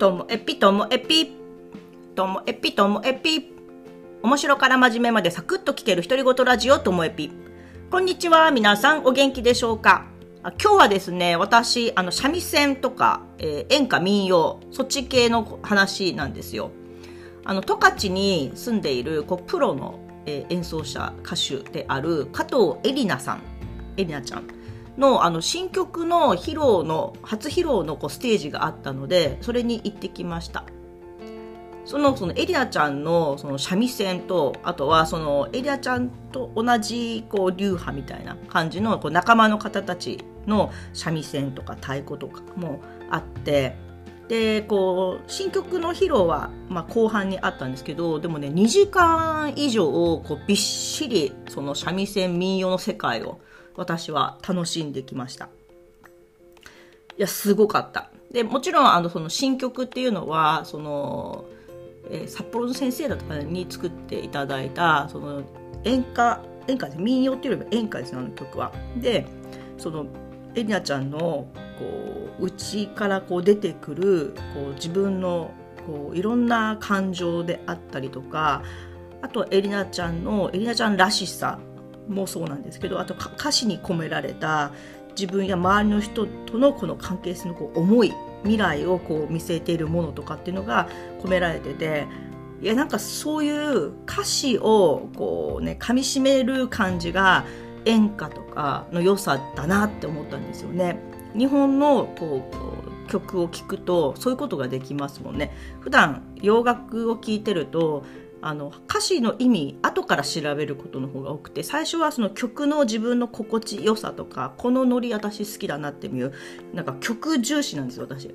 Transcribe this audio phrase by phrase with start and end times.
[0.00, 1.30] ともエピともエピ
[2.16, 3.52] ともエピともエピ。
[4.22, 7.30] 面白から真面目までサクッと聞ける独り言ラジオともエピ。
[7.90, 10.06] こんにちは皆さんお元気でしょうか？
[10.42, 16.70] 今日はですね私あの三味線とか、えー演歌民謡そっち系の話なんですよ。
[17.44, 23.42] あの十勝に住んでいるこうプロの、えー演奏者歌手である加藤絵里奈さん。
[23.98, 24.59] 絵里奈ちゃん。
[24.96, 30.64] のあの新曲の披露の初披露のこうステージがあったのでそれに行ってきました。
[31.90, 42.80] そのそのエリナちゃんのその三味線とあとはそのエリナちゃんと同じこう流派みたいな感じのこう仲間の方たちの三味線とか太鼓とかも
[43.10, 43.74] あって
[44.28, 53.40] でこう新曲の披露は、まあ、後半にあったんですけどでもね2時間以上こうびっしりその三味線民謡の世界を
[53.76, 55.46] 私は楽しんできました。
[57.16, 58.10] いや、すごかった。
[58.32, 61.44] で、もちろん、あの、その新曲っていうのは、その、
[62.10, 65.42] えー札幌の先生だとかに作っていただいた、その、
[65.84, 66.98] 演歌、演歌です。
[66.98, 68.72] 民謡っていうよりも演歌ですね、あの曲は。
[68.96, 69.26] で、
[69.78, 70.06] その、
[70.54, 71.50] エリナちゃんの、こ
[72.40, 75.50] う、内からこう出てくる、こう、自分の、
[75.86, 78.62] こう、いろんな感情であったりとか、
[79.22, 81.58] あとエリナちゃんの、エリナちゃんらしさ
[82.10, 84.72] もそうなんですけどあと歌詞に込められた
[85.18, 90.88] 自分や周りの人とのこの関係性のこう思い未来をこう見据えているものとかっていうのが
[91.22, 92.06] 込められてて
[92.62, 97.44] いやなんかそういう歌詞をこうね噛み締める感じが
[97.86, 100.98] 演歌とかの良さだなって思ったんですよね。
[101.34, 102.42] 日本のこ
[103.06, 105.52] う曲を聴くとそういうことができますもんね。
[105.80, 108.04] 普段洋楽を聴いてると
[108.42, 116.32] あの歌詞の意味後から調べることの方が多くて最初はその曲の自分の心地よさとかこのノリ私好きだなっていう
[116.72, 118.34] なんか曲重視なんですよ私。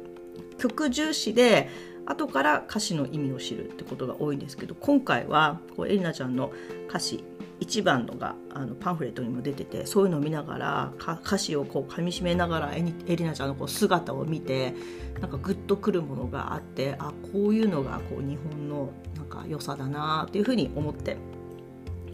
[0.57, 1.69] 曲重視で
[2.05, 6.51] 後から歌詞の意味を知るってことが多いんですけど今回はこうエリナちゃんの
[6.87, 7.23] 歌詞
[7.59, 10.93] 一番のがあのパンフレットにも出ててそういうのを見ながら
[11.23, 14.73] 歌詞をこう噛みしめながらエリエリナちゃんのこう姿を見て
[15.21, 21.17] なんかグッとくるものがあってあこういうのがこう日本のなんか良さだなっていうふうに思って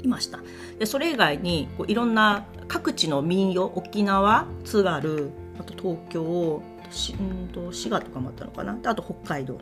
[0.04, 0.40] いました。
[0.80, 8.78] でそれ以外にこういろんな各地の民謡沖縄津軽あと東京しんと滋賀とかもあったのかな。
[8.84, 9.58] あと北海道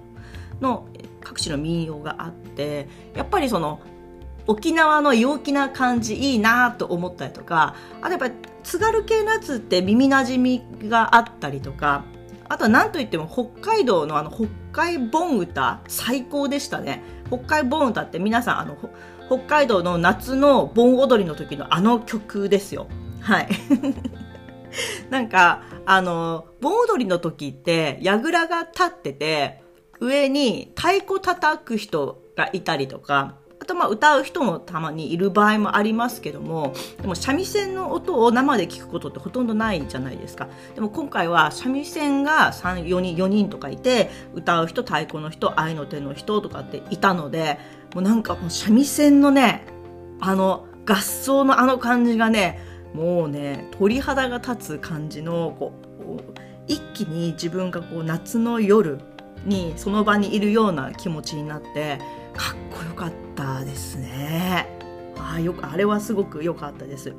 [0.59, 0.88] の
[1.22, 3.79] 各地の民謡があってやっぱりその
[4.49, 8.33] 沖縄の陽気な感じいいなと思ったりとかあとやっぱり
[8.63, 12.03] 津軽系のやつって耳なじみがあったりとか
[12.49, 17.03] あとは何といっても北海道のあの北海盆歌最高でしたね。
[17.27, 18.75] 北海盆歌って皆さんあの
[19.27, 22.87] 北海道の夏の盆踊りの時のあの曲ですよ。
[23.21, 23.49] はい。
[25.11, 29.61] なんかあの盆踊りの時って櫓が立ってて
[29.99, 33.35] 上に太鼓叩く人がいたりとか
[33.69, 40.47] とまあ歌う人もたまにいる場合もありますけどもでも三味線の音を生で聞くことってほとんどないじゃないですか。
[40.75, 47.59] でも今回は三味線が3 4人4人とかいて歌う人太鼓の人愛の手の人とかっていたので
[47.94, 49.66] もうなんかもう三味線のね
[50.19, 52.59] あの合奏のあの感じがね
[52.94, 56.19] もうね鳥肌が立つ感じのこう
[56.68, 59.00] 一気に自分がこう夏の夜
[59.46, 62.00] にその場にいるような気持ちになって
[62.39, 64.66] かっこよかったですね。
[65.17, 67.13] あよあれはすごく良かったです。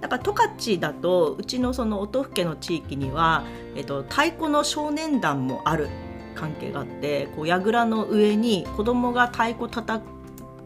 [0.00, 5.88] だから十勝だとうちのその音更の地域には、えっと、太鼓の少年団もある
[6.36, 10.00] 関係があってこう櫓の上に子供が太鼓たた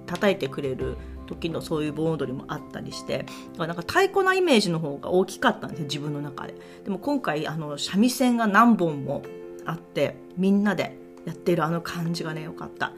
[0.06, 3.26] 叩いてくれる時のそういう盆踊りもあったりして
[3.58, 6.54] なんか太鼓なイメージの方が大きかったんですよ自分の中で。
[6.84, 9.22] でも今回あの三味線が何本も
[9.64, 12.92] あってみんなでやってるあの感じがね良かった。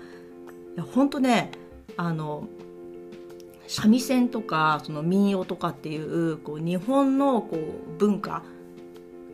[0.75, 1.51] いや本当ね
[1.97, 2.49] あの
[3.67, 8.43] 三味線とかその民謡とかっていうこう日本のこう文化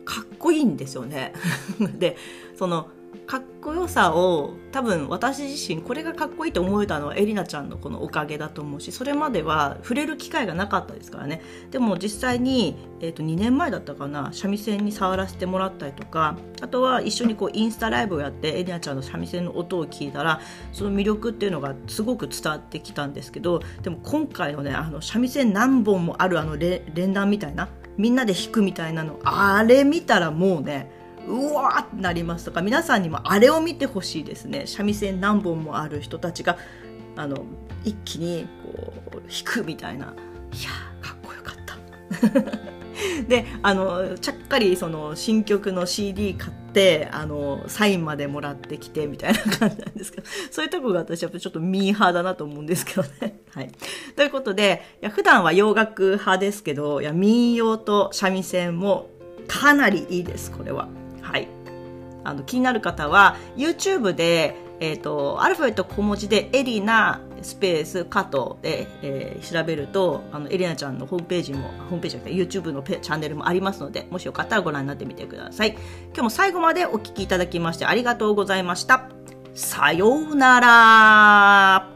[0.03, 1.33] かっこいいんですよね。
[1.97, 2.15] で
[2.55, 11.41] そのかっこよさを多分私自身これがかっこいいと思えたのはエリナちゃんのこのおかげだと思うしそれまでは触れる機会がなかったですからね。
[11.71, 20.41] でも実際に、えー、と2年前だったかな三味線に触らせてもらったりとかあとは一緒にこうインスタライブをやってエリナちゃんの三味線の音を聞いたら
[20.71, 32.61] その魅力っていうのがすごく伝わってきたんですけどでも今回のねあの三味線何本もあるあの連弾みたいなみんなで弾くみたいなのあれ見たらもうねうわーってなりますとか？
[32.61, 36.57] 皆さんにもあれを見てほしいですね三味線何本もある人たちが
[37.15, 37.45] あの
[37.83, 40.69] 一気にこう弾くみたいないや
[41.01, 42.75] かっこよかった
[43.27, 53.39] で、あの、ちゃっかりその新曲の CD 買って、あの、サインまでもらってきてみたいな感じなんですけど、 そういうとこが私はちょっとミーハーだなと思うんですけどね。
[53.53, 53.71] はい。
[54.15, 59.09] ということで、いや普段は洋楽派ですけど、いや民謡と三味線も
[59.47, 60.87] かなりいいです、これは。
[62.25, 75.71] あの、気になる方は、YouTube で、えっ、ー、と、アルファベット小文字でエリナスペース加藤で、えー、調べると、あの、エリナちゃんのホームページも、ホームページじゃなくて YouTube のチャンネルもありますので、もしよかったらご覧になってみてください。
[76.07, 79.09] 今日も最後までお聴きいただきましてありがとうございました。
[79.53, 81.94] さようなら